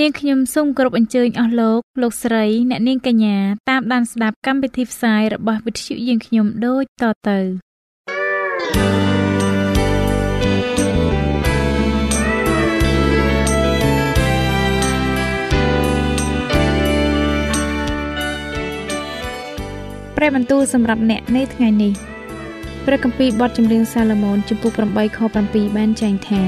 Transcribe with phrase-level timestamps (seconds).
[0.00, 3.38] នាងខ្ញុំសូមគោរពអញ្ជើញអស់លោកលោកស្រីអ្នកនាងកញ្ញា
[3.70, 7.38] តាមដានស្ដាប់កម្មវិធីផ្សាយរបស់វិទ្យុយើងខ្ញុំដូចតទៅ
[20.16, 21.92] ព្រះបន្ទូលសម្រាប់អ្នកនៅថ្ងៃនេះ
[22.86, 26.42] ព្រះគម្ពីរបទចម្រៀងសាឡូមោនជំពូក8ខ7បានចែងថា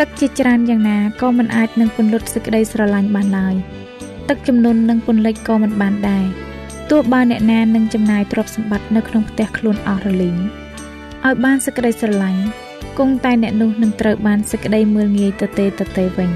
[0.00, 3.54] ទឹកជាច្រើនយ៉ាងណាក៏មិនអាចនឹងពន្លត់សេចក្តីស្រឡាញ់បានឡើយ
[4.28, 6.24] ទឹកចំនួននឹងពន្លិចក៏មិនបានដែរ
[6.90, 10.36] ទោះបើអ្នកណានឹងចំណាយទ្រព្យសម្បត្តិនៅក្នុងផ្ទះខ្លួនអស់រលីង
[11.24, 12.42] ឲ្យបានសេចក្តីស្រឡាញ់
[12.98, 16.30] គង់តែអ្នកនោះនឹងត្រូវបានសេចក្តីមើលងាយទៅទេទៅទេវិញ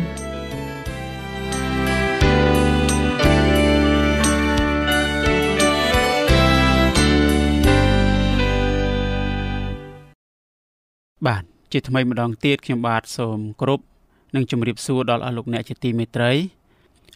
[11.26, 13.80] បាទ ជាថ្មីម្ដងទៀតខ្ញុំបាទសូមគោរព
[14.34, 16.32] និងជម្រាបសួរដល់អស់លោកអ្នកជាទីមេត្រី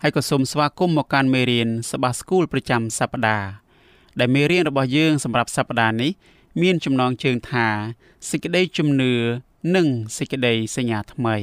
[0.03, 3.49] ហើយក៏សូមស្វាគមន៍មកកាន់មេរៀនសបាស្គូលប្រចាំសប្ដាហ៍
[4.21, 6.11] ដែលមេរៀនរបស់យើងសម្រាប់សប្ដាហ៍នេះ
[6.63, 7.67] មានចំណងជើងថា
[8.31, 9.13] សេចក្តីជំនឿ
[9.75, 11.37] និងសេចក្តីសញ្ញាថ្មី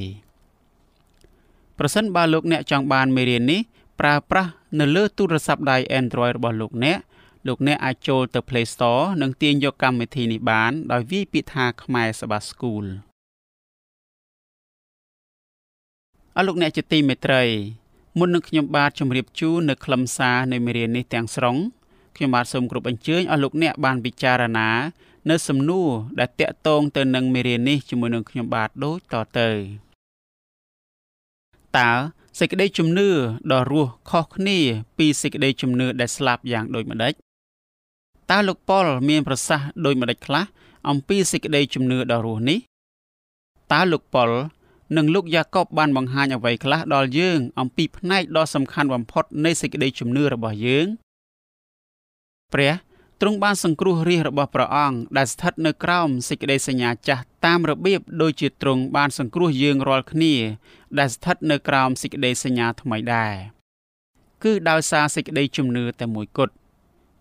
[1.78, 3.62] ប្រសិនបើលោកអ្នកចង់បានមេរៀននេះ
[4.00, 6.98] ប្រើប្រាស់នៅលើទូរស័ព្ទដៃ Android របស់លោកអ្នក
[7.47, 12.86] លោកអ្នកអាចចូលទៅ Play Store និងទាញយកកម្មវិធីនេះបាន ដោយវាយពាក្យថាខ្មែរសបាស្គូល
[16.38, 17.44] អរលោកអ្នកជាទីមេត្រី
[18.17, 21.58] មុននឹងខ្ញុំបាទជម្រាបជូននៅខ្លឹមសារនៃមេរៀននេះទាំងស្រុង
[22.15, 24.70] ខ្ញុំបាទសូមគោរពអញ្ជើញអស់លោកអ្នកបានពិចារណា
[25.30, 25.89] នៅសំណួរ
[26.20, 29.49] ដែលតាក់ទងទៅនឹងមេរៀននេះជាមួយនឹងខ្ញុំបាទដូចតទៅ
[31.77, 31.92] តើ
[32.39, 33.10] សេចក្តីជំនឿ
[33.52, 34.58] ដ៏រស់ខុសគ្នា
[34.98, 37.14] ពីសេចក្តីជំនឿដែលស្លាប់យ៉ាងដូចម្តេច
[38.31, 40.43] តើលោកប៉ុលមានប្រសាសន៍ដូចម្តេចខ្លះ
[40.89, 42.59] អំពីសេចក្តីជំនឿដ៏រស់នេះ
[43.71, 44.30] តើលោកប៉ុល
[44.97, 50.87] និងលោកយ៉ាកុបបានបង្ហាញអ្វីខ្លះដល់យើង អំពីផ្នែកដ៏សំខាន់បំផុតនៃសេចក្តីជំនឿរបស់យើង
[52.53, 52.73] ព្រះ
[53.21, 60.36] ទ្រង់បានសង្គ្រោះរាជរបស់ព្រះអង្គដែលស្ថិតនៅក្រោមសេចក្តីសញ្ញាចាស់តាមរបៀបដូចជាទ្រង់បានសង្គ្រោះយើងរាល់គ្នា
[60.99, 63.33] ដែលស្ថិតនៅក្រោមសេចក្តីសញ្ញាថ្មីដែរ
[64.43, 66.53] គឺដោយសារសេចក្តីជំនឿតែមួយគត់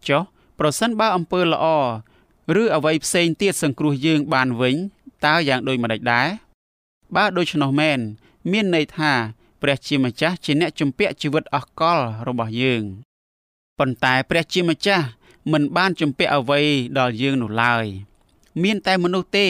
[0.08, 0.22] ចុះ
[0.62, 1.66] ប្រសិនបើអំពើល្អ
[2.60, 4.76] ឬអ្វីផ្សេងទៀតសង្គ្រោះយើងបានវិញ
[5.24, 6.28] តើយ៉ាងដូចម្តេចដែរ
[7.16, 7.98] បើដូច្នោះមែន
[8.52, 9.12] មានន័យថា
[9.62, 12.82] ព្រះជាម្ចាស់ជាអ្នកជំពាក់ជីវិតអស់កលរបស់យើង
[13.78, 15.06] ប៉ុន្តែព្រះជាម្ចាស់
[15.52, 16.60] មិនបានជំពាក់អ្វី
[16.98, 17.84] ដល់យើងនោះឡើយ
[18.62, 19.46] មានតែមនុស្សទេ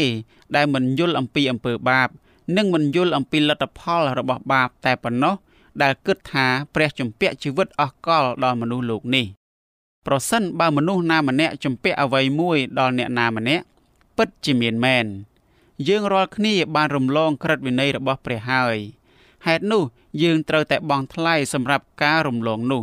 [0.56, 2.08] ដែលមិនយល់អំពីអំពើបាប
[2.56, 5.34] និងមិនយល់អំពីលទ្ធផលរបស់បាបតែប៉ុណ្ណោះ
[5.82, 9.26] ដែលគិតថាព្រះជំពាក់ជីវិតអស់កលដល់មនុស្សលោកនេះ
[10.06, 13.64] ប្រសិនបើមនុស្សណាម្នាក់ជំពាក់អ្វីមួយដល់អ្នកណាម្នាក់
[14.16, 15.06] ពិតជាមានមែន
[15.88, 18.76] យើងរាល់គ្នាបានរំលងក្រឹតវិន័យរបស់ព្រះហើយ
[19.46, 19.82] ហេតុនោះ
[20.22, 22.82] យើងត្រូវតែបង់ថ្លៃសម្រាប់ការរំលងនោះ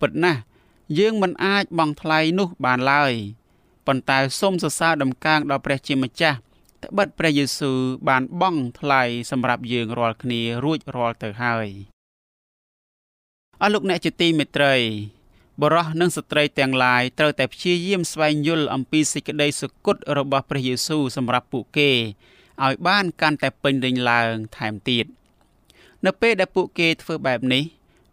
[0.00, 0.40] ពិតណាស់
[0.98, 3.12] យើងមិនអាចបង់ថ្លៃនោះបានឡើយ
[3.86, 6.38] ប៉ុន្តែសូមសរសើរដំកើងដល់ព្រះជាម្ចាស់
[6.84, 7.78] ត្បិតព្រះយេស៊ូវ
[8.08, 11.68] បានបង់ថ្លៃសម្រាប់យើងរាល់គ្នារួចរាល់ទៅហើយ
[13.62, 14.74] អរលោកអ្នកជាទីមេត្រី
[15.61, 21.91] បរោះនិងស្ត្រីទាំងឡាយត្រូវតែព្យាយាមស្វែងយល់អំពីសេចក្តីសុគតរបស់ព្រះយេស៊ូវសម្រាប់ពួកគេ
[22.63, 25.05] ឲ្យបានកាន់តែពេញលេញឡើងថែមទៀត
[26.05, 27.63] នៅពេលដែលពួកគេធ្វើបែបនេះ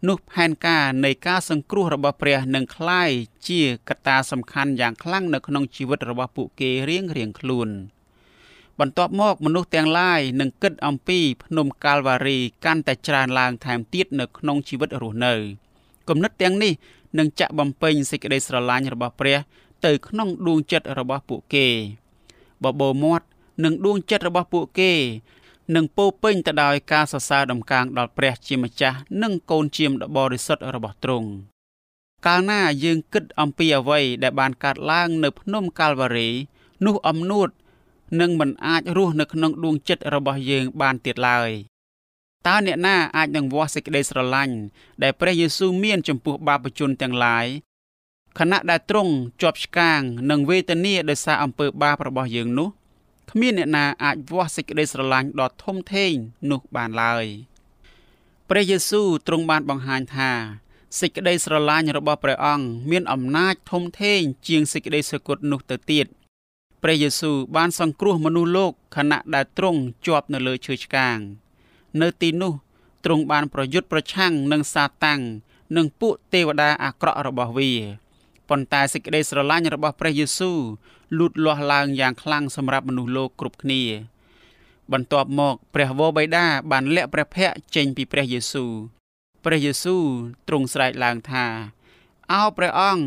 [0.08, 3.10] នោះផែនការនៃការសង្គ្រោះរបស់ព្រះនឹងคล้าย
[3.48, 7.68] ជាកត្តាសំខាន់យ៉ាងខ្លាំងនៅក្នុងជីវិតរបស់ពួកគេរៀងរៀងខ្លួន
[8.80, 15.34] បន្ទាប់មកមនុស្សទាំងឡាយនឹងគិតអំពីភ្នំកាល់វ៉ារីកាន់តែច្រើនឡើងថែមទៀតនៅក្នុងជីវិតរស់នៅ
[16.08, 16.72] គំនិតទាំងនេះ
[17.17, 19.37] នឹងចាក់បំពេញសេចក្តីស្រឡាញ់របស់ព្រះ
[19.85, 21.67] ទៅក្នុងដួងចិត្តរបស់ពួកគេ
[22.63, 23.25] បបោមាត់
[23.63, 24.93] និងដួងចិត្តរបស់ពួកគេ
[25.75, 31.29] នឹងពោពេញទៅដោយការសរសើរដំកើងដល់ព្រះជាម្ចាស់និងកូនជាមដ៏បរិសុទ្ធរបស់ទ្រង់
[32.25, 36.29] កាលណាយើងគិតអំពីអ្វីដែលបានកើតឡើងនៅភ្នំកាល់វ៉ារី
[36.85, 37.49] នោះអំនួត
[38.21, 41.49] នឹងមិនអាចរស់នៅក្នុងដួងចិត្តរបស់យើងបានទៀតឡើយ
[42.47, 44.55] តើអ្នកណាអាចនឹងវាស់សេចក្តីស្រឡាញ់
[45.03, 47.47] ដែលព្រះយេស៊ូវមានចំពោះបាបជនទាំងឡាយ
[48.39, 52.69] ខណៈដែលទ្រង់ជាប់ឆ្កាងនិងវេទនាដោយសារអំពើបាបរបស់យើងនោះ
[53.31, 56.13] គ្មានអ្នកណាអាចវាស់សេចក្តីស្រឡាញ់ដ៏ធំធេង
[56.51, 57.25] នោះបានឡើយ
[58.49, 60.31] ព្រះយេស៊ូវទ្រង់បានបង្ហាញថា
[60.99, 66.05] សេចក្តីស្រឡាញ់របស់ព្រះអង្គមានអំណាចធំធេងជាងសេចក្តីសគត់នោះទៅទៀត
[66.83, 71.17] ព្រះយេស៊ូវបានសង្គ្រោះមនុស្សលោកខណៈដែលទ្រង់ជាប់នៅលើឈើឆ្កាង
[72.01, 72.53] នៅទីនោះ
[73.05, 75.21] ទ្រង់បានប្រយុទ្ធប្រឆាំងនឹងសាតាំង
[75.75, 77.71] និងពួកទេវតាអាក្រក់របស់វា
[78.49, 80.59] ប៉ុន្តែសេចក្តីស្រឡាញ់របស់ព្រះយេស៊ូវ
[81.17, 83.81] លូតលាស់ឡើងយ៉ាងខ្លាំងសម្រាប់មនុស្សលោកគ្រប់គ្នា
[84.91, 88.71] បន្ទាប់មក ព្រះវរបិតាបានលាក់ព្រះភ័ក្ត្រចេញពីព្រះយេស៊ូវ
[89.45, 90.03] ព្រះយេស៊ូវ
[90.47, 91.45] ទ្រង់ស្រែកឡើងថា
[92.31, 93.05] អោព្រះអង្គ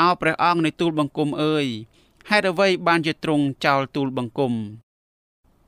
[0.00, 1.66] អោព្រះអង្គនៃទូលបង្គំអើយ
[2.30, 4.52] ហេតុអ្វីបានជាទ្រង់ចោលទូលបង្គំ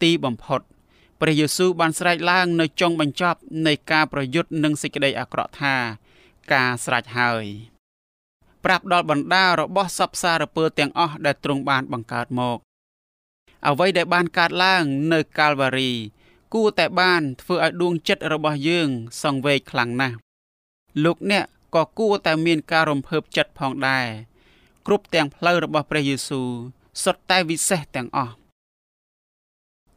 [0.03, 0.61] ទីបំផុត
[1.21, 5.75] ព្រះយេស៊ូវបានស្រែកឡើងនៅចុងបញ្ចប់នៃការប្រយុទ្ធនឹងសេចក្តីអាក្រក់ថា
[6.53, 7.45] ការស្រេចហើយ
[8.65, 12.59] ប្រាប់ដល់បណ្ដារបស់សពសារពើទាំងអស់ដែលទ្រង់បានបង្កើតមក
[13.67, 15.93] អ្វីដែលបានកើតឡើងនៅកាល់វ៉ារី
[16.55, 18.89] គួរតែបានធ្វើឲ្យដួងចិត្តរបស់យើង
[19.23, 20.17] សង្វេគខ្លាំងណាស់
[21.05, 21.45] លោកអ្នក
[21.75, 24.07] ក៏គួរតែមានការរំភើបចិត្តផងដែរ
[24.87, 26.49] គ្រប់ទាំងផ្លូវរបស់ព្រះយេស៊ូវ
[27.03, 28.35] សុទ្ធតែវិសេសទាំងអស់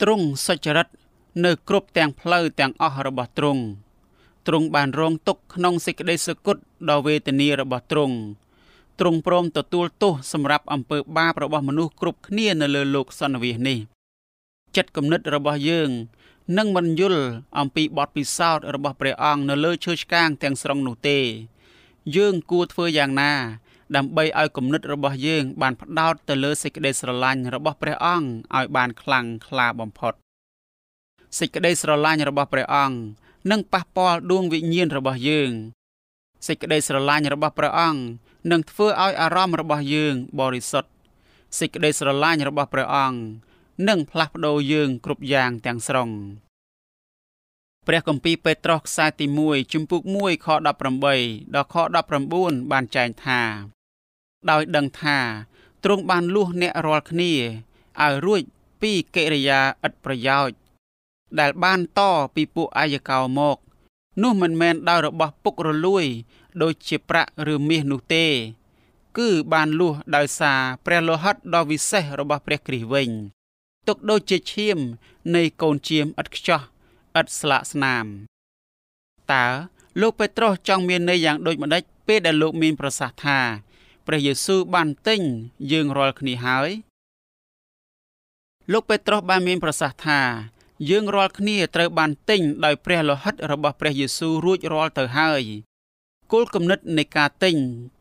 [0.02, 0.88] ទ្រង់សុចរិត
[1.46, 3.64] នៅគ្រប់ទាំងផ្លូវទាំងអស់របស់ទ្រង់
[4.48, 8.16] ទ្រង់បានរងទុក្ខក្នុងសេចក្តីសគត់ដ៏វេទនារបស់ទ្រង់
[9.00, 13.78] ទ្រង់ព្រមទទួលទោសសម្រាប់អំពើបាបរបស់មនុស្សគ្រប់គ្នានៅលើលោកសន្និវាសនេះ
[14.76, 15.90] ចិត្តគំនិតរបស់យើង
[16.58, 17.24] នឹងមិនយល់
[17.60, 21.20] អំពីបទពិសោធន៍របស់ព្រះអង្គនៅលើឈើឆ្កាងទាំងស្រុងនោះទេ
[22.16, 23.34] យើងគួរធ្វើយ៉ាងណា
[23.96, 30.14] ដើម្បីឲ្យគំនិតរបស់យើង បានផ្ដោតទៅលើសេចក្តីស្រឡាញ់របស់ព្រះអង្គឲ្យបានខ្លាំងក្លាបំផុត
[31.38, 32.98] សេចក្តីស្រឡាញ់របស់ព្រះអង្គ
[33.52, 35.52] នឹងប៉ះពាល់ដួងវិញ្ញាណរបស់យើង
[36.48, 38.02] សេចក្តីស្រឡាញ់របស់ព្រះអង្គ
[38.52, 40.90] នឹងធ្វើឲ្យអារម្មណ៍របស់យើងបរិសុទ្ធ
[41.60, 43.20] សេចក្តីស្រឡាញ់របស់ព្រះអង្គ
[43.90, 46.10] នឹងផ្លាស់ប្ដូរយើងគ្រប់យ៉ាងទាំងស្រុង
[47.88, 50.68] ព្រះគម្ពីរពេត្រុសខ្សែទី1ជំពូក1ខ18
[51.56, 51.76] ដល់ខ
[52.24, 53.42] 19បានចែងថា
[54.50, 55.18] ដោយដឹងថា
[55.84, 57.34] ទ្រង់បានលួសអ្នករាល់គ្នា
[58.02, 58.42] ឲ្យរួច
[58.82, 60.61] ពីកិរិយាឥតប្រយោជន៍
[61.40, 62.02] ដែលបានត
[62.36, 63.58] ពីពួកអាយកោមក
[64.22, 66.06] នោះមិនមែនដោយរបស់ពុករលួយ
[66.62, 68.26] ដូចជាប្រាក់ឬមាសនោះទេ
[69.18, 73.10] គឺបានលួសដោយសារព្រះលោហិតដ៏វិសេសរបស់ព្រះគ្រីស្ទវិញ
[73.88, 74.78] ទុកដូចជាឈាម
[75.36, 76.62] នៃកូនជៀមឥតខ្ចោះ
[77.20, 78.06] ឥតស្លាកស្នាម
[79.32, 79.46] តើ
[80.02, 83.40] លោកពេត្រុសចង់មានន័យយ៉ាងដូចម្ដេចពេលដែលលោកមានប្រសាសន៍ថា
[84.08, 85.22] ព្រះយេស៊ូវបានទិញ
[85.72, 86.70] យើងរាល់គ្នាហើយ
[88.72, 90.20] លោកពេត្រុសបានមានប្រសាសន៍ថា
[90.90, 95.44] យើងរាល់គ្នាត្រូវបានទិញដោយព្រះលោហិតរបស់ព្រះយេស៊ូវរួចរាល់ទៅហើយ
[96.32, 97.56] គោលគំនិតនៃការទិញ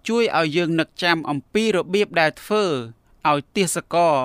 [0.09, 2.65] ជួយឲ្យយើងនឹកចាំអំពីរបៀបដែលធ្វើ
[3.31, 4.17] ឲ្យទាសករ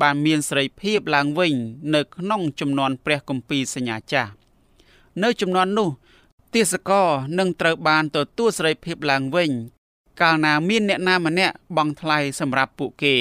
[0.00, 1.54] បានមានសេរីភាពឡើងវិញ
[1.94, 4.30] នៅក្នុងចំនួនព្រះគម្ពីរសញ្ញាចាស់
[5.22, 5.88] នៅចំនួននោះ
[6.54, 7.08] ទាសករ
[7.38, 9.50] នឹងត្រូវបានទទួលសេរីភាពឡើងវិញ
[10.20, 13.16] កាលណាមានអ្នកណាម្នាក់បង់ថ្លៃសម្រាប់ពួកគេ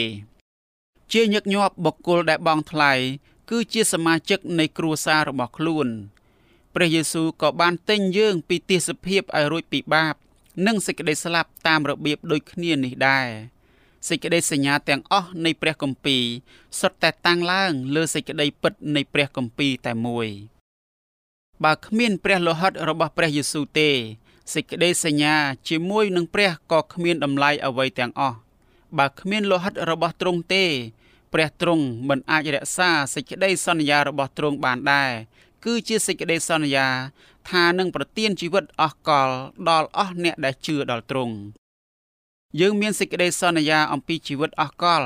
[1.13, 2.93] ជាញឹកញាប់បុគ្គលដែលបង់ថ្លៃ
[3.49, 5.87] គឺជាសមាជិកនៃគ្រួសាររបស់ខ្លួន
[6.75, 10.15] ព្រះយេស៊ូវក៏បានទិញយើងពីទាសភាពឲ្យរួចពីបាប
[10.65, 13.27] និងសេចក្តីស្លាប់តាមរបៀបដូចគ្នានេះដែរ
[14.07, 16.23] សេចក្តីសញ្ញាទាំងអស់នៃព្រះគម្ពីរ
[16.79, 20.27] សុទ្ធតែតាំងឡើងលើសេចក្តីពិតនៃព្រះគម្ពីរតែមួយ
[21.63, 23.89] បើគ្មានព្រះលោហិតរបស់ព្រះយេស៊ូវទេ
[24.53, 25.35] សេចក្តីសញ្ញា
[25.69, 28.37] ជាមួយនឹងព្រះក៏គ្មានតម្លៃអ្វីទាំងអស់
[28.97, 30.65] បើគ្មានលោហិតរបស់ទ្រង់ទេ
[31.33, 35.11] ព្រះទ្រង់មិនអាចរក្សាសេចក្តីសន្យារបស់ទ្រង់បានដែរ
[35.65, 36.87] គឺជាសេចក្តីសន្យា
[37.49, 39.29] ថានឹងប្រទានជីវិតអស់កល
[39.69, 41.35] ដល់អស់អ្នកដែលជឿដល់ទ្រង់
[42.59, 45.03] យើងមានសេចក្តីសន្យាអំពីជីវិតអស់កល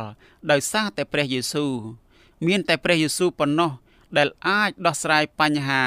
[0.52, 1.74] ដោយសារតែព្រះយេស៊ូវ
[2.48, 3.72] មានតែព្រះយេស៊ូវប៉ុណ្ណោះ
[4.18, 5.84] ដែលអាចដោះស្រាយបញ្ហា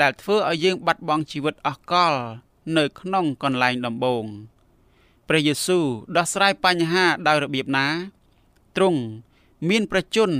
[0.00, 2.14] ដែលធ្វើឲ្យយើងបាត់បង់ជីវិតអស់កល
[2.76, 4.24] នៅក្នុងកន្លែងដំបូង
[5.28, 5.84] ព្រះយេស៊ូវ
[6.16, 7.88] ដោះស្រាយបញ្ហាដោយរបៀបណា
[8.76, 9.00] ទ្រង់
[9.68, 10.38] មានព្រះជន្ម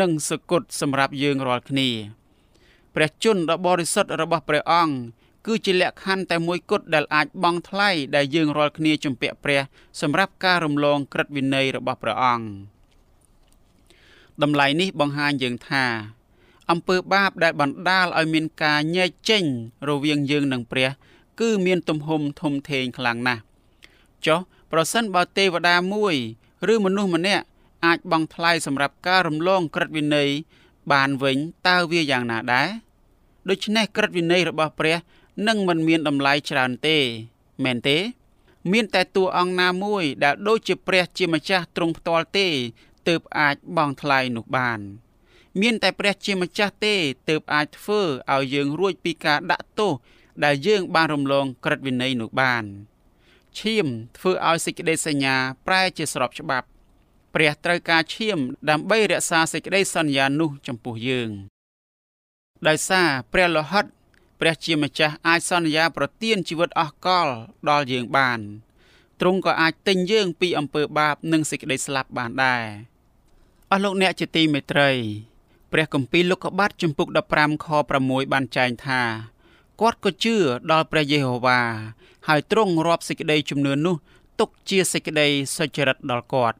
[0.00, 1.88] និងសគត់សម្រាប់យើងរាល់គ្នា
[2.94, 4.94] ព្រះជន្មដ៏បរិសុទ្ធរបស់ព្រះអង្គ
[5.46, 9.60] គឺជាលក្ខខណ្ឌតែមួយគត់ដែលអាចបង់ថ្លៃដែលយើងរាល់គ្នាជំពាក់ព្រះ
[10.00, 12.46] សម្រាប់ការរំលងក្រឹតវិន័យរបស់ព្រះអង្គ
[14.42, 15.84] តម្លៃនេះបង្ហាញយើងថា
[16.70, 19.44] អំពើបាបដែលបណ្ដាលឲ្យមានការញែកចេញ
[19.88, 20.88] រវាងយើងនិងព្រះ
[21.40, 23.42] គឺមានទំហំធំធេងខ្លាំងណាស់
[24.26, 24.40] ចុះ
[24.72, 26.14] ប្រសិនបើទេវតាមួយ
[26.72, 27.44] ឬមនុស្សម្នាក់
[27.84, 30.30] អាចបង់ថ្លៃសម្រាប់ការរំលងក្រឹតវិន័យ
[30.92, 32.68] បានវិញតើវាយ៉ាងណាដែរ
[33.48, 34.96] ដូច្នេះក្រឹតវិន័យរបស់ព្រះ
[35.48, 36.98] នឹងមិនមានតម្លៃច្រើនទេ
[37.64, 37.98] មែនទេ
[38.72, 42.48] មានតែតួអង្គណាមួយដែលដូចជាព្រះជាម្ចាស់ទ្រង់ផ្ទាល់ទេ
[43.08, 44.80] ទើបអាចបង់ថ្លៃនោះបាន
[45.60, 46.94] មានតែព្រះជាម្ចាស់ទេ
[47.28, 48.00] ទើបអាចធ្វើ
[48.32, 49.92] ឲ្យយើងរួចពីការដាក់ទោស
[50.44, 52.64] ដែលយើងបានរំលងក្រឹតវិន័យនោះបាន
[53.58, 53.86] ឈាម
[54.18, 56.66] ធ្វើឲ្យសេចក្តីសញ្ញាប្រែជាស្របច្បាប់
[57.34, 58.38] ព្រះត្រូវការឈាម
[58.70, 61.30] ដើម្បីរក្សាសេចក្តីសន្យានោះចំពោះយើង
[62.66, 63.84] ដោយសារព្រះលោហិត
[64.40, 67.28] ព្រះជាម្ចាស់អាចសន្យាប្រទានជីវិតអស់កល
[67.68, 68.40] ដល់យើងបាន
[69.20, 72.64] ទ្រង់ក៏អាចទិញយើងពីអំពើបាបនិងសេចក្តីស្លាប់បានដែរ
[73.70, 74.90] អស់លោកអ្នកជាទីមេត្រី
[75.72, 77.66] ព្រះគម្ពីរលោកុបាទជំពូក15ខ
[78.00, 79.02] 6បានចែងថា
[79.80, 80.36] គាត់ក៏ជឿ
[80.70, 81.60] ដល់ព្រះយេហូវ៉ា
[82.28, 83.96] ហើយទ្រង់រាប់សេចក្តីជំនឿនោះ
[84.40, 86.56] ទុកជាសេចក្តីសុចរិតដល់គាត់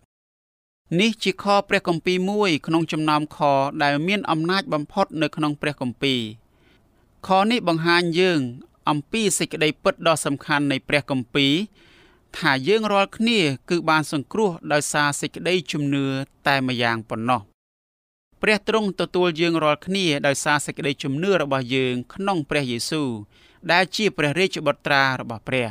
[0.99, 3.39] នេះជាខព្រះគម្ពីរមួយក្នុងចំណោមខ
[3.83, 6.21] ដែលមានអំណាចបំផុតនៅក្នុងព្រះគម្ពីរ
[7.27, 8.41] ខនេះបង្ហាញយើង
[8.91, 11.53] អំពីសេចក្តីពិតដ៏សំខាន់នៃព្រះគម្ពីរ
[12.39, 13.39] ថាយើងរាល់គ្នា
[13.71, 16.05] គឺបានសង្គ្រោះដោយសារសេចក្តីជំនឿ
[16.47, 17.41] តែម្យ៉ាងប៉ុណ្ណោះ
[18.43, 23.11] ព្រះទ្រង់ទទួលយើងរាល់គ្នាដោយសារសេចក្តីជំនឿរបស់យើងក្នុងព្រះយេស៊ូវ
[23.73, 25.69] ដែលជាព្រះរាជបុត្រារបស់ព្រះ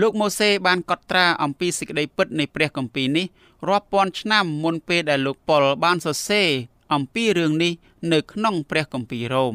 [0.00, 3.26] លោកម៉ូសេបានកត់ត្រាអំពីសេចក្តីពិតនៃព្រះគម្ពីរនេះ
[3.68, 6.48] រាប់ពាន់ឆ្នាំមុនពេលដែលលោកប៉ុលបានសរសេរ
[6.94, 7.72] អំពីរឿងនេះ
[8.12, 9.54] នៅក្នុងព្រះគម្ពីររ៉ូម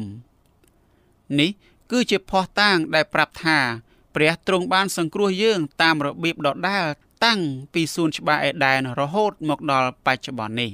[1.38, 1.50] នេះ
[1.90, 3.58] គឺជាភ័ស្តុតាងដែលប្រាប់ថា
[4.14, 6.84] ព្រះទ្រង់បានសង្គ្រោះយើងតាមរបៀបដដែល
[7.24, 7.40] តាំង
[7.74, 10.70] ពីសួនច្បារអេដែនរហូតមកដល់បច្ចុប្បន្ននេះ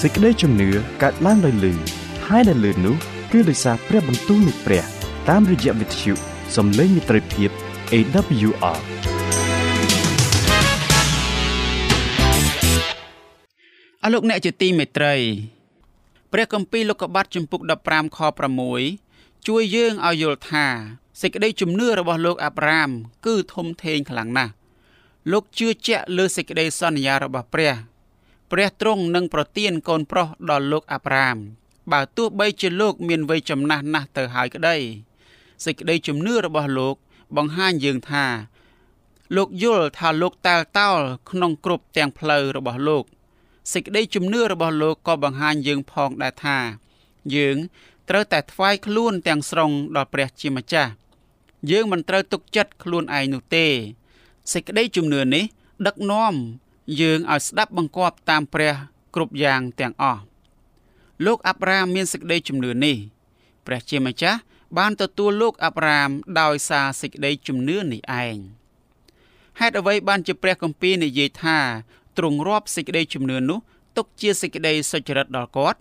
[0.00, 0.68] សេចក្តីជំនឿ
[1.02, 1.72] កើតឡើងដោយលឺ
[2.28, 2.96] ហើយដែលលឺនោះ
[3.32, 4.84] គឺដោយសារព្រះបន្ទូលនៃព្រះ
[5.28, 7.50] តាមរយៈវិទ្យុ សំឡេងមិត្តភាព
[7.92, 8.80] AWR
[14.02, 15.14] អរលោកអ្នកជាទីមេត្រី
[16.32, 18.18] ព្រះគម្ពីរលោកុបាទជំពូក15ខ
[18.82, 20.66] 6ជួយយើងឲ្យយល់ថា
[21.20, 22.90] សេចក្តីជំនឿរបស់លោកអាប់រ៉ាម
[23.26, 24.52] គឺធំធេងខ្លាំងណាស់
[25.32, 27.74] លោកជឿជាក់លើសេចក្តីសន្យារបស់ព្រះ
[28.50, 31.36] ព្រះទ្រង់នឹងប្រទានកូនប្រុសដល់លោកអាប់រ៉ាម
[31.92, 34.76] បើទោះបីជាលោកមានវ័យចំណាស់ណាស់ទៅហើយក្តី
[35.64, 36.96] សេចក្តីជំនឿរបស់លោក
[37.36, 38.26] បង្ហាញយើងថា
[39.36, 43.04] លោកយល់ថាលោកតែលតោលក្នុងគ្រប់ទាំងផ្លូវរបស់លោក
[43.72, 46.58] សេចក្តីជំនឿរបស់លោកក៏បង្ហាញយើងផងដែរថា
[47.34, 47.56] យើង
[48.08, 50.92] ត្រូវតែថ្វាយខ្លួនទាំងស្រុងដល់ព្រះជាម្ចាស់
[51.70, 53.66] យើងមិនត្រូវទុកចិត្តខ្លួនឯងនោះទេ
[54.52, 55.44] សេចក្តីជំនឿនេះ
[55.86, 56.34] ដឹកនាំ
[57.00, 58.74] យើងឲ្យស្ដាប់បង្គាប់តាមព្រះ
[59.14, 60.22] គ្រប់យ៉ាងទាំងអស់
[61.24, 62.96] លោកអាប់រ៉ាមមានសេចក្តីជំនឿនេះ
[63.66, 64.38] ព្រះជាម្ចាស់
[64.78, 68.36] បានទទួលលោកអាប់រ៉ាមដោយសារសេចក្តីជំនឿនេះឯង
[69.60, 71.58] ហេតុអ្វីបានជាព្រះគម្ពីរនិយាយថា
[72.16, 73.58] ទ្រង់រាប់សេចក្តីជំនឿនោះ
[73.96, 75.78] ទុកជាសេចក្តីសុចរិតដល់គាត់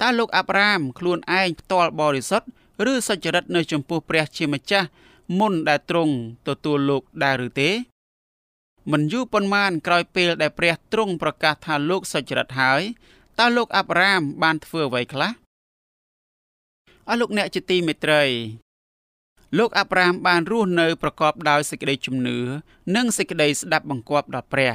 [0.00, 2.48] តើលោកអាប់រ៉ាមខ្លួនឯងផ្ទាល់បរិសុទ្ធ
[2.92, 4.88] ឬសុចរិតនៅចំពោះព្រះជាម្ចាស់
[5.38, 6.14] មុនដែលទ្រង់
[6.48, 7.70] ទទួលលោកដែរឬទេ
[8.92, 12.82] មិនយូរប៉ុន្មានក្រោយពេលដែលព្រះទ្រង់ប្រកាសថាលោកសុចរិតហើយ
[13.38, 15.41] តើលោកអាប់រ៉ាមបានធ្វើអ្វីខ្លះ
[17.08, 18.22] អស់លោកអ្នកជាទីមេត្រី
[19.58, 22.38] លោកអាប់រ៉ាមបានរស់នៅប្រកបដោយសេចក្តីជំនឿ
[22.96, 24.74] និងសេចក្តីស្ដាប់បង្គាប់ដល់ព្រះ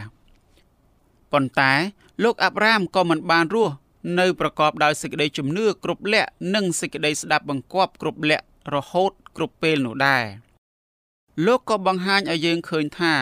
[1.31, 1.74] ប៉ុន្តែ
[2.24, 3.74] លោកអាប់រ៉ាមក៏មិនបានរស់
[4.19, 10.25] នៅប្រកបដោយសេចក្តីជំនឿគ្រប់លក្ខនិងសេចក្តីស្ដាប់បង្គាប់គ្រប់លក្ខរហូតគ្រប់ពេលនោះដែរ
[11.46, 13.13] លោកក៏បង្ហាញឲ្យយើងឃើញថា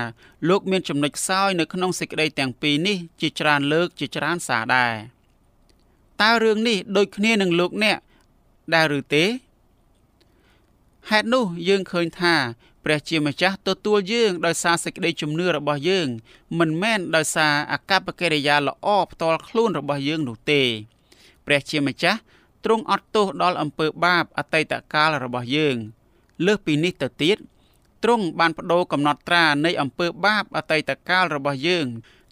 [0.49, 4.93] លោកមានចំណុចខ្សោយនៅក្នុងសេចក្តីទាំងពីរនេះជាច្រើនលើកជាច្រើនសារដែរ
[6.21, 7.97] តើរឿងនេះដូចគ្នានឹងលោកអ្នក
[8.73, 9.25] ដែរឬទេ
[11.09, 12.35] ហេតុនោះយើងឃើញថា
[12.85, 16.07] ព្រះជាម្ចាស់ទទួលយើងដោយសារសេចក្តីជំនឿរបស់យើង
[16.59, 20.61] មិនមែនដោយសារអកប្បកិរិយាល្អផ្ទាល់ខ្លួនរបស់យើងនោះទេ
[21.45, 22.19] ព្រះជាម្ចាស់
[22.63, 25.75] ទ្រង់អត់ទោសដល់អំពើបាបអតីតកាលរបស់យើង
[26.45, 27.37] លើសពីនេះទៅទៀត
[28.03, 31.85] ទ្រង់បានបដូរកំណត់ត្រានៃអំពើបាបអតីតកាលរបស់យើង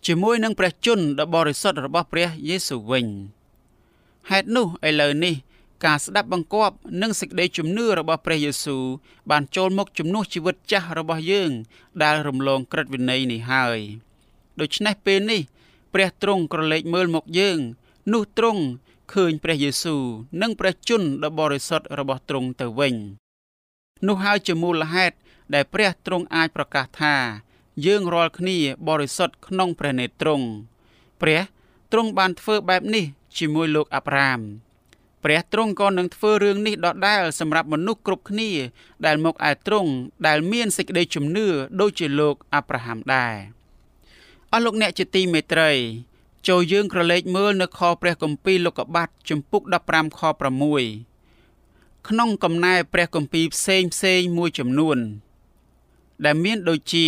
[0.08, 3.06] ជាមួយនឹងព្រះជន្មដ៏បរិសុទ្ធរបស់ព្រះយេស៊ូវវិញ
[4.30, 5.36] ហេតុនោះឥឡូវនេះ
[5.86, 8.84] ការស្ដាប់បង្គាប់និងសេចក្តីជំនឿរបស់ព្រះយេស៊ូវ
[9.32, 11.52] បានចូលមកជំនួសជីវិតចាស់របស់យើង
[12.04, 13.80] ដែលរំលងក្រឹតវិន័យនេះហើយ
[14.60, 15.42] ដូច្នេះពេលនេះ
[15.94, 17.60] ព្រះទ្រង់ក្រឡេកមើលមកយើង
[18.14, 18.64] នោះទ្រង់
[19.14, 20.04] ឃើញព្រះយេស៊ូវ
[20.42, 22.96] និងព្រះជន្មដ៏បរិសុទ្ធរបស់ទ្រង់ទៅវិញ
[24.08, 25.16] នោះហើយជាមូលហេតុ
[25.54, 27.16] ដែលព្រះទ្រង់អាចប្រកាសថា
[27.86, 30.48] យើងរាល់គ្នាបរិសុទ្ធក្នុងព្រះនេត្រទ្រង់
[31.22, 31.42] ព្រះ
[31.92, 33.06] ទ្រង់បានធ្វើបែបនេះ
[33.38, 34.42] ជាមួយលោកអាប់រ៉ាម
[35.24, 38.52] ព្រះទ្រង់ក៏នឹងធ្វើរឿងនេះដដែលសម្រាប់មនុស្សគ្រប់គ្នា
[39.06, 39.92] ដែលមកឯទ្រង់
[40.28, 41.48] ដែលមានសេចក្តីជំនឿ
[41.82, 43.36] ដូចជាលោកអាប់រ៉ាហាំដែរ
[44.52, 45.72] អស់លោកអ្នកជាទីមេត្រី
[46.48, 49.62] ចូលយើងក្រឡេកមើលនៅខព្រះគម្ពីរលោកុបាទជំពូក
[49.92, 50.22] 15ខ
[51.14, 54.98] 6ក្នុងកំណែព្រះគម្ពីរផ្សេងផ្សេងមួយចំនួន
[56.26, 57.08] ដែលមានដូចជា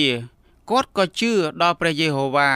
[0.69, 1.31] គាត់ក៏ជឿ
[1.61, 2.51] ដល់ព្រះយេហូវ៉ា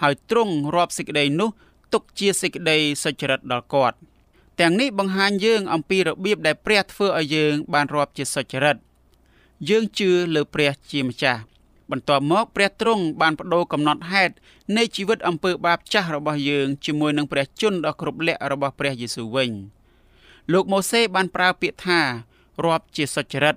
[0.00, 1.50] ហើយទ្រង់រាប់សេចក្តីនោះ
[1.92, 3.98] ទុកជាសេចក្តីសុចរិតដល់គាត់
[4.60, 8.76] ទាំងនេះបង្ហាញយើងអំពីរបៀបដែលព្រះធ្វើឲ្យយើងបានរាប់ជាសុចរិត
[9.68, 11.40] យើងជឿលើព្រះជាម្ចាស់
[11.90, 14.34] បន្ទាប់មកព្រះទ្រង់បានបដូរកំណត់ហេតុ
[14.76, 19.50] នៃជីវិតអំពើបាបចាស់របស់យើងជាមួយនឹងព្រះជន្មដ៏គ្រប់លក្ខរបស់ព្រះយេស៊ូវវិញ
[20.52, 22.00] លោកម៉ូសេបានប្រើពាក្យថា
[22.64, 23.56] រាប់ជាសុចរិត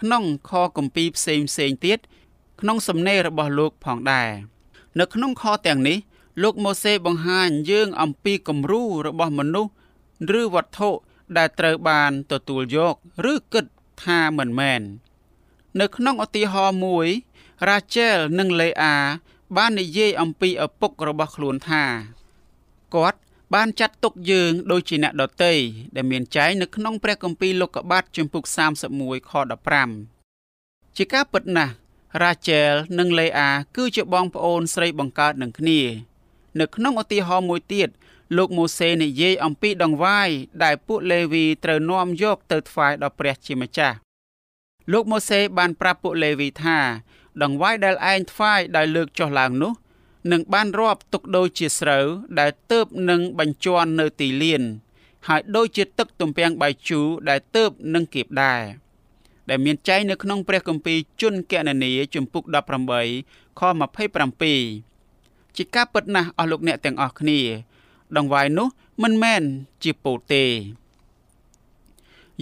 [0.00, 1.98] ក្នុងខគម្ពីរផ្សេងផ្សេងទៀត
[2.60, 4.30] ក្នុងសំណេររបស់លោកផងដែរ
[4.98, 5.98] នៅក្នុងខទាំងនេះ
[6.42, 9.72] លោកម៉ូសេបង្ហាញយើងអំពីគំរូរបស់មនុស្ស
[10.40, 10.90] ឬវត្ថុ
[11.36, 12.94] ដែលត្រូវបានទទួលយក
[13.32, 13.64] ឬគិត
[14.04, 14.82] ថាមិនមែន
[15.80, 17.08] នៅក្នុងឧទាហរណ៍មួយ
[17.68, 18.96] រ៉ាជែលនិងលេអា
[19.56, 21.84] បាននិយាយអំពីឪពុករបស់ខ្លួនថា
[22.94, 23.18] គាត់
[23.54, 25.54] បានចាត់ទុកយើងដូចជាអ្នកដតី
[25.96, 28.44] ដែលមានចែងនៅក្នុងព្រះគម្ពីរលោកុបាទជំពូក
[28.92, 29.32] 31ខ
[30.14, 31.72] 15ជាការពិតណាស់
[32.22, 35.80] រ៉ាជែលនិងលេអាគឺជាបងប្អូនស្រីបង្កើតនឹងគ្នា
[36.60, 37.88] នៅក្នុងឧទាហរណ៍មួយទៀត
[38.34, 40.30] លោកម៉ូសេនិយាយអំពីដង្វាយ
[40.64, 43.96] ដែលពួកលេវីត្រូវនាំយកទៅថ្វាយដល់ព្រះជាម្ចាស់
[44.92, 46.78] លោកម៉ូសេបានប្រាប់ពួកលេវីថា
[47.42, 49.72] ដង្វាយដែលឯងថ្វាយដោយលើកចុះឡើងនោះ
[50.32, 52.06] នឹងបានរាប់ទុកដូចជាស្រូវ
[52.38, 54.62] ដែលទៅបនឹងបញ្ជាន់នៅទីលាន
[55.28, 58.62] ហើយដូចជាទឹកទំពាំងបាយជូរដែលទៅបនឹងគៀបដែរ
[59.48, 62.44] ដែលមានចែងនៅក្នុងព្រះគម្ពីរជនកណនីជំពូក
[63.02, 63.62] 18ខ
[64.78, 67.40] 27ជាការពិតណាស់អស់លោកអ្នកទាំងអស់គ្នា
[68.16, 68.68] ដង្វាយនោះ
[69.02, 69.42] មិនមែន
[69.82, 70.44] ជាពោតទេ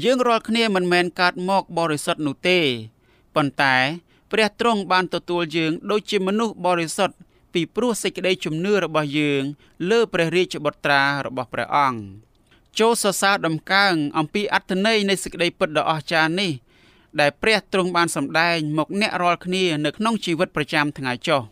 [0.04, 2.59] យើងរាល់គ្នាមិនមែនកើតមកបរិសុទ្ធនោះទេ
[3.35, 3.76] ប៉ុន្តែ
[4.33, 7.16] ព្រះទ្រង់បានទទួលយើងដូចជាមនុស្សបរិសុទ្ធ
[7.52, 9.42] ពីព្រោះសេចក្តីជំនឿរបស់យើង
[9.90, 12.00] លើព្រះរាជបុត្រារបស់ព្រះអង្គ
[12.78, 16.52] ចូលសរសើរដំកើងអំពីអត្ថន័យនៃសេចក្តីពិតដ៏អស្ចារ្យនេះ
[17.21, 21.42] ដែលព្រះទ្រង់បានសម្ដែងមកអ្នករាល់គ្នានៅក្នុងជីវិតប្រចាំថ្ងៃចុះ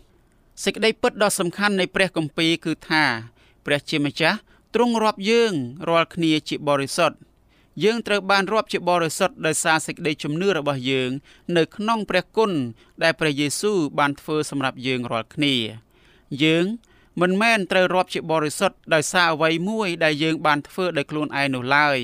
[0.65, 3.05] សេចក្តីពិតដ៏សំខាន់នៃព្រះគម្ពីរគឺថា
[3.67, 4.39] ព្រះជាម្ចាស់
[4.75, 5.53] ទ្រង់រាប់យើង
[5.89, 7.17] រាល់គ្នាជាបរិសុទ្ធ
[7.85, 11.11] យើងត្រូវបានរាប់ជាបរិសុទ្ធដោយសារសេចក្តីជំនឿរបស់យើង
[11.57, 12.53] នៅក្នុងព្រះគុណ
[13.03, 15.55] ដែលព្រះយេស៊ូវបានធ្វើសម្រាប់យើងរាល់គ្នា
[16.45, 16.67] យើង
[17.21, 21.99] មិនមែនត្រូវរាប់ជាបរិសុទ្ធដោយសារអ្វីមួយដែលយើងបានធ្វើដោយខ្លួនឯងនោះឡើយ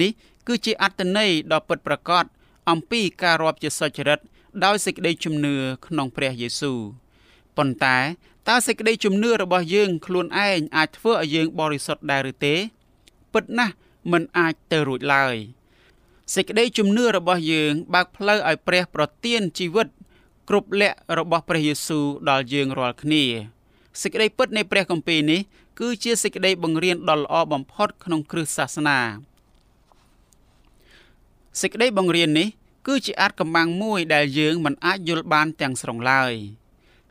[0.00, 0.10] នេះ
[0.46, 2.24] គឺជាអត្តន័យដ៏ពិតប្រាកដ
[2.70, 4.20] អំពីការរាប់ជាសុចរិត
[4.64, 5.54] ដោយសេចក្តីជំនឿ
[5.86, 6.78] ក្នុងព្រះយេស៊ូវ
[7.56, 7.96] ប៉ុន្តែ
[8.48, 12.54] តើសេចក្តីជំនឿរបស់យើងខ្លួនឯងអាចធ្វើឲ្យយើងបរិសុទ្ធដែរឬទេ
[13.32, 13.74] ពិតណាស់
[14.12, 15.36] មិនអាចទៅរួចឡើយ
[16.34, 19.88] សេចក្តីជំនឿរបស់យើងបើកផ្លូវឲ្យព្រះប្រទានជីវិត
[20.48, 23.24] គ្រប់លក្ខរបស់ព្រះយេស៊ូវដល់យើងរាល់គ្នា
[24.02, 25.40] សេចក្តីពិតនៃព្រះគម្ពីរនេះ
[25.80, 28.98] គឺជាសេចក្តីបង្រៀនដ៏ល្អបំផុតក្នុងគ្រឹះសាសនា
[31.60, 32.48] សេចក្តីបង្រៀននេះ
[32.86, 36.34] គឺជាអាចកម្បាំងមួយដែលយើងមិនអាចយល់បានទាំងស្រុងឡើយ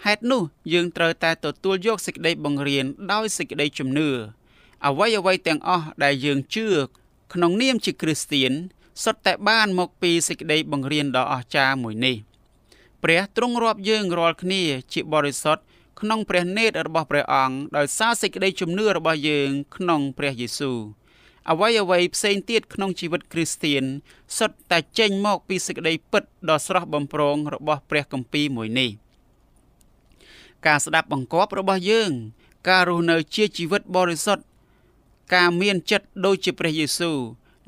[0.05, 4.09] ហេតុនោះយើងត្រូវតែទទួលយកសេចក្តីបង្រៀនដោយសេចក្តីជំនឿ
[4.85, 6.67] អ្វីអ្វីទាំងអស់ដែលយើងជឿ
[7.33, 8.51] ក្នុងនាមជាគ្រីស្ទៀន
[9.03, 12.15] សុទ្ធតែបានមកពីសេចក្តីបង្រៀនដ៏អស្ចារ្យមួយនេះ
[13.03, 14.61] ព្រះទ្រង់រាប់យើងរាល់គ្នា
[14.93, 15.63] ជាបរិសុទ្ធ
[15.99, 20.79] ក្នុងព្រះនេតរបស់ព្រះអង្គដោយសារសេចក្តីជំនឿរបស់យើងក្នុងព្រះយេស៊ូវ
[21.51, 23.83] អ្វីអ្វីផ្សេងទៀតក្នុងជីវិតគ្រីស្ទៀន
[24.37, 28.89] សុទ្ធតែចេញមកពីសេចក្តីពិតដ៏ស្រស់បំព្រងរបស់ព្រះគម្ពីរមួយនេះ
[30.65, 32.11] ការស្ដាប់បង្គាប់របស់យើង
[32.69, 34.43] ការរស់នៅជាជីវិតបរិសុទ្ធ
[35.35, 37.19] ការមានចិត្តដូចជាព្រះយេស៊ូវ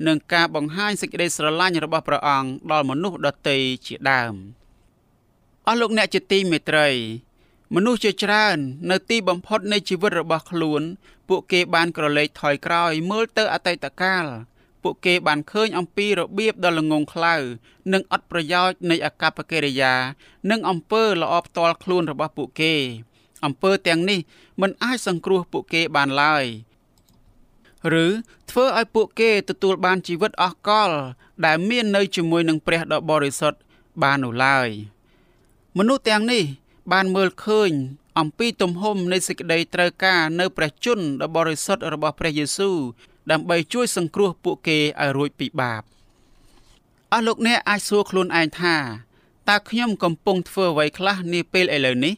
[0.06, 4.34] និងការបង្ហាញសេចក្តីស្រឡាញ់របស់ព្រះអង្គដល់មនុស្សដទៃជាដើម
[5.66, 6.88] អស់លោកអ្នកជាទីមេត្រី
[7.74, 8.58] មនុស្សជាច្រើន
[8.90, 10.82] នៅទីបំផុតនៃជីវិតរបស់ខ្លួន
[11.28, 14.26] ពួកគេបានក្រឡេកថយក្រោយមើលទៅអតីតកាល
[14.82, 17.34] ពួកគេបានឃើញអំពីរបៀបដ៏ល្ងងខ្លៅ
[17.92, 19.94] និងអត់ប្រយោជន៍នៃអកប្បកិរិយា
[20.50, 22.74] និងអំពើល្អផ្ទាល់ខ្លួនរបស់ពួកគេ
[23.44, 24.20] អំពើទាំងនេះ
[24.60, 26.44] មិនអាចសង្គ្រោះពួកគេបានឡើយ
[28.04, 28.06] ឬ
[28.50, 30.90] ធ្វើឲ្យពួកគេទទួលបានជីវិតអស់កល
[31.46, 33.58] ដែលមាននៅជាមួយនឹងព្រះដ៏បរិសុទ្ធ
[34.02, 34.68] បាននោះឡើយ
[35.78, 36.44] មនុស្សទាំងនេះ
[36.92, 37.70] បានមើលឃើញ
[38.18, 42.76] អំពីទំហំនៃសេចក្តីត្រូវការនៅព្រះជន្មដ៏បរិសុទ្ធរបស់ព្រះយេស៊ូវ
[43.30, 45.82] ដើម្បីជួយសង្គ្រោះពួកគេឲ្យរួចពីបាប
[47.12, 48.76] អស់លោកអ្នកអាចសួរខ្លួនឯងថា
[49.48, 52.14] តើខ្ញុំកំពុងធ្វើអ្វីខ្លះនាពេលឥឡូវនេះ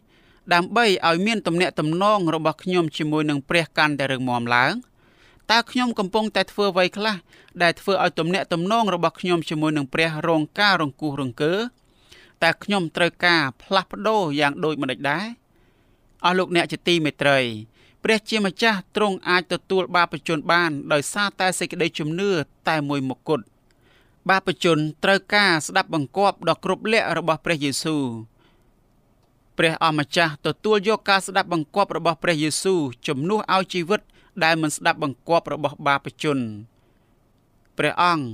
[0.54, 4.74] ដើម្បីឲ្យមានទំនាក់ទំនងរបស់ខ្ញុំជាមួយនឹងព្រះកាន់តែរឹងមាំឡើង
[5.50, 7.16] តើខ្ញុំកំពុងតែធ្វើអ្វីខ្លះ
[7.62, 11.54] ដែលធ្វើឲ្យទំនាក់ទំនងរបស់ខ្ញុំជាមួយនឹងព្រះរងការរង្គោះរង្គើ
[12.42, 15.26] តើខ្ញុំត្រូវការផ្លាស់ប្ដូរយ៉ាងដូចម្តេចដែរ
[16.24, 17.38] អស់លោកអ្នកជាទីមេត្រី
[18.04, 22.30] ព្រះជាម្ចាស់ទ្រង់អាចទទួលបាបជនបាន ដោយសារតែសេចក្តីជំនឿ
[22.68, 23.44] តែមួយមុខគត់
[24.28, 28.04] បាបជនត្រូវការស្ដាប់បង្គាប់ដ៏គ្រប់លក្ខរបស់ព្រះយេស៊ូវ
[29.58, 34.00] ព្រះអម្ចាស់ទទួលយកការស្ដាប់បង្គាប់របស់ព្រះយេស៊ូវជំនួសឲ្យជីវិត
[34.44, 36.38] ដែលមិនស្ដាប់បង្គាប់របស់បាបជន
[37.78, 38.24] ព្រះអង្គ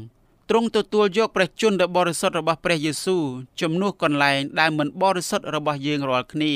[0.51, 3.25] ទ្រង់ទទួលយកព្រះជន្មដ៏បរិសុទ្ធរបស់ព្រះយេស៊ូវ
[3.61, 6.53] ជំនួសកន្លែងដែលមិនបរិសុទ្ធរបស់យើងរាល់គ្នា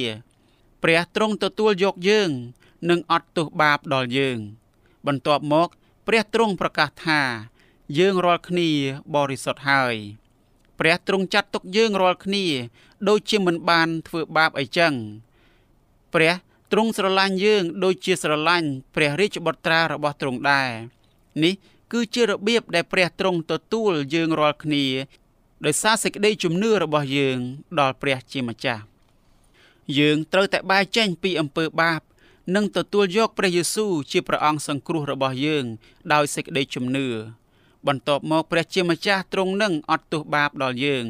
[0.83, 2.31] ព្រះទ្រង់ទទួលយកយើង
[2.88, 4.38] និងអត់ទោសបាបដល់យើង
[5.07, 5.68] បន្ទាប់មក
[6.07, 7.21] ព្រះទ្រង់ប្រកាសថា
[7.99, 8.68] យើងរាល់គ្នា
[9.14, 9.95] បរិសុទ្ធហើយ
[10.79, 12.45] ព្រះទ្រង់ចាត់ទុកយើងរាល់គ្នា
[13.09, 14.95] ដូចជាមិនបានធ្វើបាបអីចឹង
[16.14, 16.33] ព្រះ
[16.73, 20.71] ទ្រង់ស្រឡាញ់យើង ដូចជាស្រឡាញ់ព្រះរាជបុត្រារបស់ទ្រង់ដែរ
[21.42, 21.55] នេះ
[21.92, 24.87] គឺជារបៀបដែលព្រះទ្រង់ទទួលយើងរាល់គ្នា
[25.64, 27.38] ដោយសារសេចក្តីជំនឿរបស់យើង
[27.81, 28.83] ដល់ព្រះជាម្ចាស់
[29.99, 32.01] យើងត្រូវតែបែកចេញពីអំពើបាប
[32.55, 35.64] និងទទួលយកព្រះយេស៊ូវជាព្រះអង្គសង្គ្រោះរបស់យើង
[36.12, 37.07] ដោយសេចក្តីជំនឿ
[37.87, 41.05] បន្ទាប់មកព្រះជាម្ចាស់ទ្រង់នឹងអត់ទោសបាបដល់យើង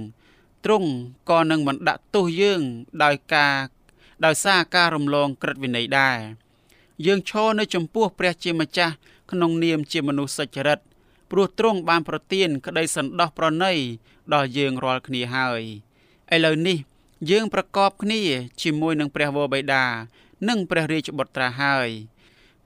[0.64, 0.88] ទ្រង់
[1.30, 2.60] ក៏នឹងមិនដាក់ទោសយើង
[3.02, 3.56] ដោយការ
[4.24, 6.18] ដោយសារការរំលងក្រឹតវិន័យដែរ
[7.06, 8.94] យើងឈរនៅចំពោះព្រះជាម្ចាស់
[9.30, 10.80] ក្នុងនាមជាមនុស្សសុចរិត
[11.30, 13.72] ព្រោះទ្រង់បានប្រទានក្តីសន្តោសប្រណី
[14.34, 15.62] ដល់យើងរាល់គ្នាហើយ
[16.34, 16.78] ឥឡូវនេះ
[17.30, 18.20] យើងប្រកបគ្នា
[18.62, 19.84] ជាមួយនឹងព្រះវរបិតា
[20.48, 21.88] និងព្រះរាជបុត្រាហើយ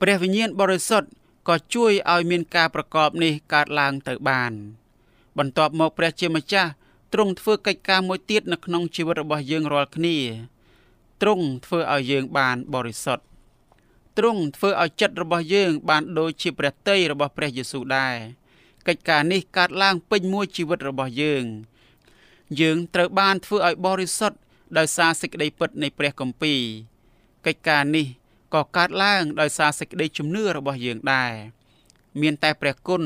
[0.01, 1.09] ព្រះវិញ្ញាណបរិសុទ្ធ
[1.49, 4.53] ក៏ជួយឲ្យមានការប្រកបនេះកើតឡើងទៅបាន
[5.39, 6.71] បន្ទាប់មកព្រះជាម្ចាស់
[7.13, 10.17] ទ្រង់ធ្វើកិច្ចការមួយទៀតនៅក្នុងជីវិតរបស់យើងរាល់គ្នា
[11.23, 13.25] ទ្រង់ធ្វើឲ្យយើងបានបរិសុទ្ធ
[14.19, 18.17] ទ្រង់ធ្វើឲ្យចិត្តរបស់យើងបានដូចជាព្រះតីរបស់ព្រះយេស៊ូវដែរ
[18.87, 21.45] កិច្ចការនេះកើតឡើងពេញមួយជីវិតរបស់យើង
[22.61, 24.39] យើងត្រូវបានធ្វើឲ្យបរិសុទ្ធ
[24.79, 26.63] ដោយសារសេចក្តីពិតនៃព្រះគម្ពីរ
[27.47, 28.07] កិច្ចការនេះ
[28.55, 31.33] ក៏កើតឡើងដោយសារសេចក្តីជំនឿរបស់យើងដែរ
[32.21, 33.03] មានតែព្រះគុណ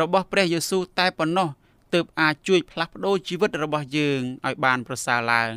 [0.00, 1.48] របស់ព្រះយេស៊ូវតែប៉ុណ្ណោះ
[1.94, 5.54] ទើបអាចជួយផ្លាស់ប្ដូរជីវិតរបស់យើងឲ្យបានប្រសើរឡើង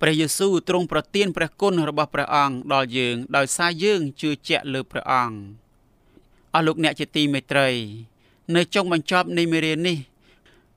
[0.00, 5.36] ព្រះយេស៊ូវទ្រង់ប្រទានព្រះគុណរបស់ព្រះអង្គដល់យើងដោយសារយើងជឿជាក់លើព្រះអង្គ
[6.54, 7.68] អស់លោកអ្នកជាទីមេត្រី
[8.54, 9.98] នៅចុងបញ្ចប់នៃមេរៀននេះ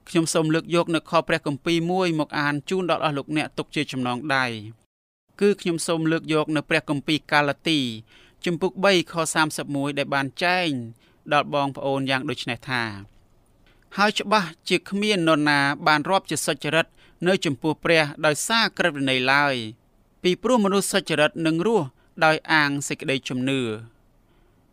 [0.10, 4.46] ខ្ញុំសូមលើកយកនៅខព្រះគម្ពីរមួយមកអានជូនដល់អស់លោកអ្នកទុកជាចំណងដៃ
[5.41, 7.80] គឺខ្ញុំសូមលើកយកនៅព្រះគម្ពីរកាឡាទី
[8.45, 9.13] ជំពូក3ខ
[9.58, 10.69] 31ដែលបានចែង
[11.34, 12.84] ដល់បងប្អូនយ៉ាងដូចនេះថា
[13.97, 16.88] ហើយច្បាស់ជាគ្មាននរណាបានរាប់ជាសុចរិត
[17.28, 19.56] នៅចំពោះព្រះដោយសារក្រឹតវិន័យឡើយ
[20.23, 21.88] ពីព្រោះមនុស្សសុចរិតនឹងរស់
[22.26, 23.62] ដោយអាងសេចក្តីជំនឿ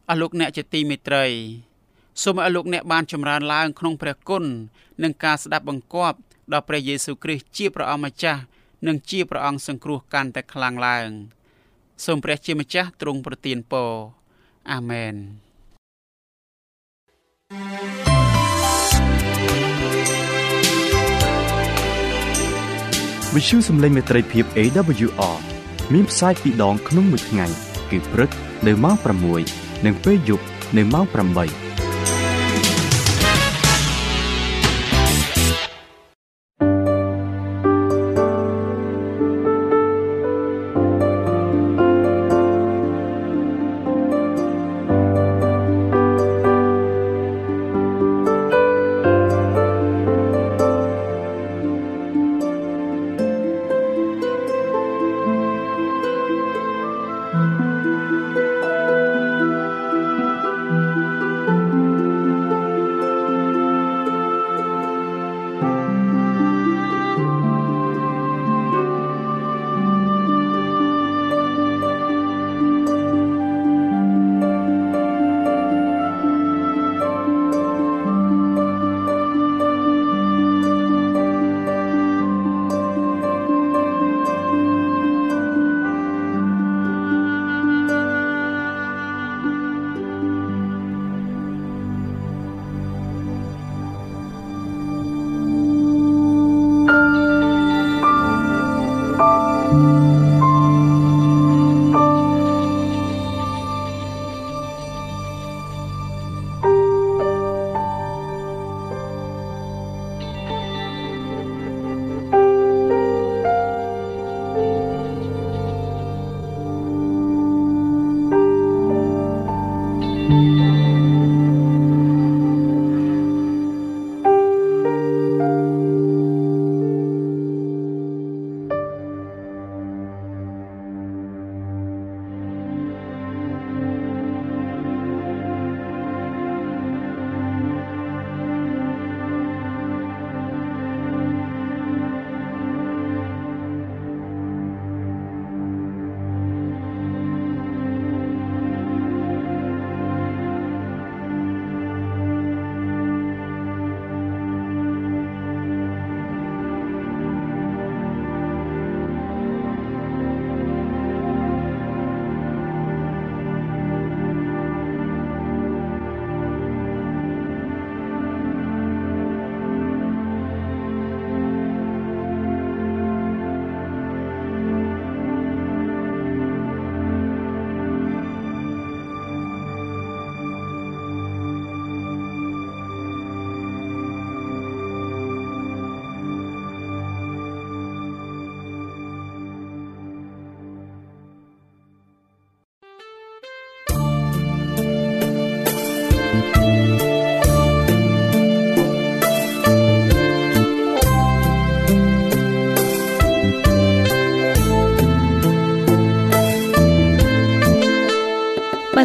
[0.09, 1.27] អស់លោកអ្នកជាទីមេត្រី
[2.23, 4.45] សូមឲ្យលោកអ្នកបានចម្រើនឡើងក្នុងព្រះគុណ
[5.03, 6.19] និងការស្ដាប់បង្គាប់
[6.53, 8.41] ដល់ព្រះយេស៊ូវគ្រីស្ទជាព្រះអម្ចាស់
[8.87, 11.09] និងជាព្រះអង្គសង្គ្រោះកាន់តែខ្លាំងឡើង
[12.05, 13.93] សូមព្រះជាម្ចាស់ទ្រង់ប្រទានពរ
[14.73, 15.15] អាមែន
[23.35, 25.37] វិទ្យុសំឡេងមេត្រីភាព AWR
[25.93, 27.47] មានផ្សាយពីរដងក្នុងមួយថ្ងៃ
[27.91, 28.31] គឺព្រឹក
[28.67, 28.97] នៅម៉ោង
[29.41, 30.45] 6និងពេលយប់
[30.77, 31.64] នៅម៉ោង8